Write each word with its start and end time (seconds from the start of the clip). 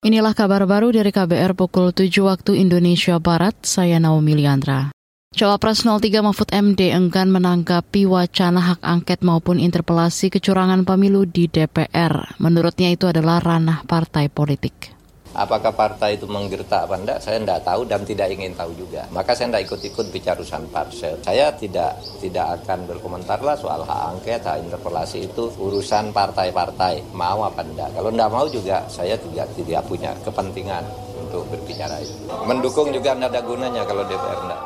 Inilah 0.00 0.32
kabar 0.32 0.64
baru 0.64 0.96
dari 0.96 1.12
KBR 1.12 1.52
pukul 1.52 1.92
7 1.92 2.08
waktu 2.24 2.56
Indonesia 2.56 3.20
Barat, 3.20 3.52
saya 3.68 4.00
Naomi 4.00 4.32
Liandra. 4.32 4.88
Cawapres 5.36 5.84
03 5.84 6.24
Mahfud 6.24 6.48
MD 6.48 6.88
enggan 6.88 7.28
menanggapi 7.28 8.08
wacana 8.08 8.64
hak 8.64 8.80
angket 8.80 9.20
maupun 9.20 9.60
interpelasi 9.60 10.32
kecurangan 10.32 10.88
pemilu 10.88 11.28
di 11.28 11.52
DPR. 11.52 12.32
Menurutnya 12.40 12.88
itu 12.88 13.12
adalah 13.12 13.44
ranah 13.44 13.84
partai 13.84 14.32
politik. 14.32 14.96
Apakah 15.30 15.70
partai 15.70 16.18
itu 16.18 16.26
menggertak 16.26 16.90
apa 16.90 16.96
enggak, 16.98 17.18
saya 17.22 17.38
enggak 17.38 17.62
tahu 17.62 17.86
dan 17.86 18.02
tidak 18.02 18.34
ingin 18.34 18.50
tahu 18.58 18.74
juga. 18.74 19.06
Maka 19.14 19.30
saya 19.38 19.54
enggak 19.54 19.70
ikut-ikut 19.70 20.06
bicara 20.10 20.42
urusan 20.42 20.66
parsel. 20.74 21.14
Saya 21.22 21.54
tidak 21.54 22.02
tidak 22.18 22.58
akan 22.60 22.90
berkomentar 22.90 23.38
lah 23.38 23.54
soal 23.54 23.86
hak 23.86 24.00
angket, 24.18 24.42
hak 24.42 24.58
interpelasi 24.66 25.30
itu 25.30 25.46
urusan 25.54 26.10
partai-partai. 26.10 27.14
Mau 27.14 27.46
apa 27.46 27.62
enggak. 27.62 27.94
Kalau 27.94 28.10
enggak 28.10 28.30
mau 28.34 28.46
juga 28.50 28.82
saya 28.90 29.14
tidak 29.14 29.46
tidak 29.54 29.86
punya 29.86 30.10
kepentingan 30.26 30.82
untuk 31.22 31.46
berbicara 31.46 32.02
itu. 32.02 32.14
Mendukung 32.42 32.90
juga 32.90 33.14
enggak 33.14 33.30
ada 33.30 33.42
gunanya 33.46 33.82
kalau 33.86 34.02
DPR 34.02 34.40
enggak. 34.50 34.62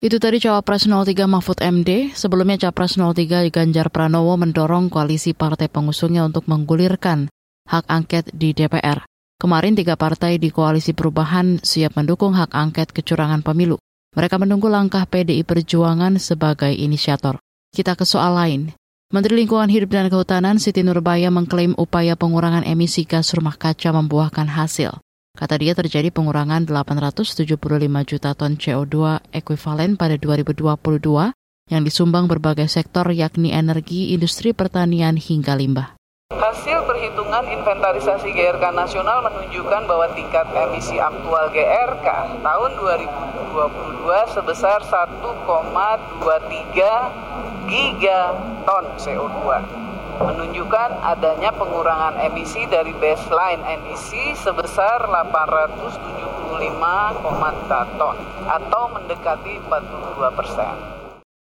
Itu 0.00 0.16
tadi 0.16 0.40
Cawapres 0.40 0.88
03 0.88 1.28
Mahfud 1.28 1.60
MD. 1.60 2.16
Sebelumnya 2.16 2.56
Capres 2.56 2.96
03 2.96 3.52
Ganjar 3.52 3.92
Pranowo 3.92 4.32
mendorong 4.40 4.88
koalisi 4.88 5.36
partai 5.36 5.68
pengusungnya 5.68 6.24
untuk 6.24 6.48
menggulirkan 6.48 7.28
hak 7.68 7.84
angket 7.84 8.32
di 8.32 8.56
DPR. 8.56 9.09
Kemarin 9.40 9.72
tiga 9.72 9.96
partai 9.96 10.36
di 10.36 10.52
koalisi 10.52 10.92
perubahan 10.92 11.64
siap 11.64 11.96
mendukung 11.96 12.36
hak 12.36 12.52
angket 12.52 12.92
kecurangan 12.92 13.40
pemilu. 13.40 13.80
Mereka 14.12 14.36
menunggu 14.36 14.68
langkah 14.68 15.08
PDI 15.08 15.48
Perjuangan 15.48 16.20
sebagai 16.20 16.68
inisiator. 16.68 17.40
Kita 17.72 17.96
ke 17.96 18.04
soal 18.04 18.36
lain. 18.36 18.76
Menteri 19.08 19.40
Lingkungan 19.40 19.72
Hidup 19.72 19.96
dan 19.96 20.12
Kehutanan 20.12 20.60
Siti 20.60 20.84
Nurbaya 20.84 21.32
mengklaim 21.32 21.72
upaya 21.80 22.20
pengurangan 22.20 22.68
emisi 22.68 23.08
gas 23.08 23.32
rumah 23.32 23.56
kaca 23.56 23.96
membuahkan 23.96 24.44
hasil. 24.44 25.00
Kata 25.32 25.56
dia 25.56 25.72
terjadi 25.72 26.12
pengurangan 26.12 26.68
875 26.68 27.48
juta 28.04 28.36
ton 28.36 28.60
CO2 28.60 29.24
ekuivalen 29.32 29.96
pada 29.96 30.20
2022 30.20 31.32
yang 31.72 31.82
disumbang 31.86 32.28
berbagai 32.28 32.68
sektor 32.68 33.08
yakni 33.08 33.56
energi, 33.56 34.12
industri 34.12 34.52
pertanian 34.52 35.16
hingga 35.16 35.56
limbah. 35.56 35.99
Hasil 36.40 36.86
perhitungan 36.86 37.42
inventarisasi 37.42 38.30
GRK 38.30 38.70
nasional 38.70 39.18
menunjukkan 39.26 39.82
bahwa 39.82 40.06
tingkat 40.14 40.46
emisi 40.54 40.94
aktual 40.96 41.50
GRK 41.50 42.06
tahun 42.38 42.70
2022 42.78 44.06
sebesar 44.30 44.78
1,23 44.78 47.66
gigaton 47.66 48.84
CO2 48.94 49.42
menunjukkan 50.22 51.02
adanya 51.02 51.50
pengurangan 51.50 52.14
emisi 52.22 52.62
dari 52.70 52.94
baseline 52.94 53.66
emisi 53.66 54.30
sebesar 54.38 55.10
875,4 55.10 57.98
ton 57.98 58.16
atau 58.46 58.82
mendekati 58.86 59.58
42 59.66 60.38
persen. 60.38 60.99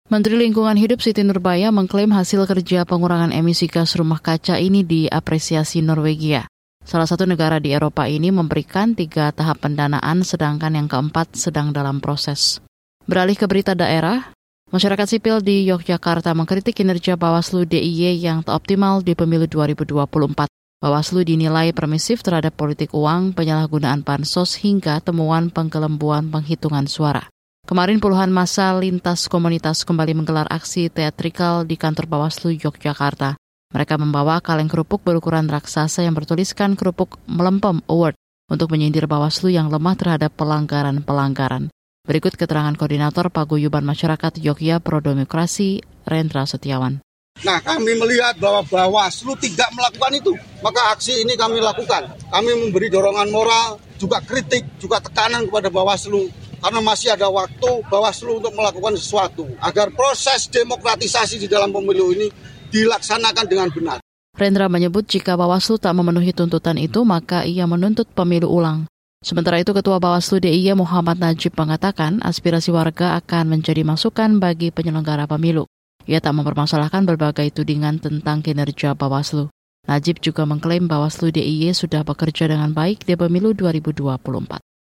Menteri 0.09 0.41
Lingkungan 0.41 0.73
Hidup 0.73 1.05
Siti 1.05 1.21
Nurbaya 1.21 1.69
mengklaim 1.69 2.09
hasil 2.09 2.49
kerja 2.49 2.81
pengurangan 2.81 3.29
emisi 3.29 3.69
gas 3.69 3.93
rumah 3.93 4.17
kaca 4.17 4.57
ini 4.57 4.81
diapresiasi 4.81 5.85
Norwegia. 5.85 6.49
Salah 6.81 7.05
satu 7.05 7.29
negara 7.29 7.61
di 7.61 7.77
Eropa 7.77 8.09
ini 8.09 8.33
memberikan 8.33 8.97
tiga 8.97 9.30
tahap 9.30 9.61
pendanaan 9.61 10.25
sedangkan 10.25 10.73
yang 10.73 10.89
keempat 10.89 11.37
sedang 11.37 11.69
dalam 11.69 12.02
proses. 12.02 12.57
Beralih 13.05 13.37
ke 13.37 13.45
berita 13.45 13.77
daerah, 13.77 14.33
masyarakat 14.73 15.05
sipil 15.05 15.45
di 15.45 15.69
Yogyakarta 15.69 16.33
mengkritik 16.33 16.73
kinerja 16.73 17.13
Bawaslu 17.13 17.69
DIY 17.69 18.17
yang 18.17 18.41
tak 18.41 18.65
optimal 18.65 19.05
di 19.05 19.13
pemilu 19.13 19.45
2024. 19.45 20.49
Bawaslu 20.81 21.21
dinilai 21.21 21.69
permisif 21.69 22.25
terhadap 22.25 22.57
politik 22.57 22.97
uang, 22.97 23.37
penyalahgunaan 23.37 24.02
bansos 24.02 24.57
hingga 24.57 25.05
temuan 25.05 25.53
penggelembuan 25.53 26.33
penghitungan 26.33 26.89
suara. 26.89 27.30
Kemarin 27.69 28.01
puluhan 28.01 28.33
masa 28.33 28.73
lintas 28.73 29.29
komunitas 29.29 29.85
kembali 29.85 30.17
menggelar 30.17 30.49
aksi 30.49 30.89
teatrikal 30.89 31.61
di 31.69 31.77
kantor 31.77 32.09
Bawaslu 32.09 32.57
Yogyakarta. 32.57 33.37
Mereka 33.69 33.93
membawa 34.02 34.41
kaleng 34.41 34.65
kerupuk 34.65 35.05
berukuran 35.05 35.45
raksasa 35.45 36.02
yang 36.02 36.17
bertuliskan 36.17 36.73
kerupuk 36.73 37.21
melempem 37.29 37.85
award 37.85 38.17
untuk 38.49 38.73
menyindir 38.73 39.05
Bawaslu 39.05 39.53
yang 39.53 39.69
lemah 39.69 39.93
terhadap 39.93 40.33
pelanggaran-pelanggaran. 40.33 41.69
Berikut 42.09 42.41
keterangan 42.41 42.73
koordinator 42.73 43.29
Paguyuban 43.29 43.85
Masyarakat 43.85 44.41
Yogyakarta 44.41 44.81
Prodemokrasi, 44.81 45.85
Rendra 46.09 46.49
Setiawan. 46.49 47.05
Nah, 47.45 47.61
kami 47.61 47.93
melihat 48.02 48.33
bahwa 48.41 48.65
Bawaslu 48.65 49.37
tidak 49.37 49.69
melakukan 49.77 50.17
itu, 50.17 50.33
maka 50.65 50.97
aksi 50.97 51.21
ini 51.21 51.37
kami 51.37 51.61
lakukan. 51.61 52.17
Kami 52.33 52.49
memberi 52.65 52.89
dorongan 52.89 53.29
moral, 53.29 53.77
juga 54.02 54.25
kritik, 54.25 54.65
juga 54.81 54.97
tekanan 54.97 55.45
kepada 55.45 55.69
Bawaslu 55.69 56.39
karena 56.59 56.80
masih 56.83 57.15
ada 57.15 57.31
waktu 57.31 57.83
Bawaslu 57.87 58.43
untuk 58.43 58.53
melakukan 58.53 58.95
sesuatu 58.99 59.47
agar 59.64 59.89
proses 59.95 60.52
demokratisasi 60.52 61.39
di 61.39 61.47
dalam 61.47 61.71
pemilu 61.71 62.11
ini 62.14 62.27
dilaksanakan 62.70 63.45
dengan 63.47 63.67
benar. 63.71 63.97
Rendra 64.39 64.71
menyebut 64.71 65.03
jika 65.03 65.36
Bawaslu 65.36 65.81
tak 65.81 65.92
memenuhi 65.97 66.31
tuntutan 66.31 66.80
itu, 66.80 67.03
maka 67.03 67.43
ia 67.43 67.67
menuntut 67.67 68.08
pemilu 68.15 68.47
ulang. 68.47 68.87
Sementara 69.20 69.59
itu, 69.59 69.75
Ketua 69.75 69.99
Bawaslu 69.99 70.39
DIY 70.39 70.80
Muhammad 70.80 71.20
Najib 71.20 71.52
mengatakan 71.59 72.23
aspirasi 72.23 72.71
warga 72.71 73.20
akan 73.20 73.59
menjadi 73.59 73.83
masukan 73.83 74.39
bagi 74.39 74.71
penyelenggara 74.71 75.27
pemilu. 75.27 75.67
Ia 76.08 76.23
tak 76.23 76.39
mempermasalahkan 76.39 77.03
berbagai 77.03 77.52
tudingan 77.52 77.99
tentang 77.99 78.39
kinerja 78.39 78.95
Bawaslu. 78.95 79.52
Najib 79.91 80.23
juga 80.23 80.47
mengklaim 80.47 80.87
Bawaslu 80.87 81.36
DIY 81.36 81.76
sudah 81.76 82.08
bekerja 82.08 82.47
dengan 82.47 82.71
baik 82.71 83.03
di 83.03 83.20
pemilu 83.20 83.52
2024. 83.52 84.68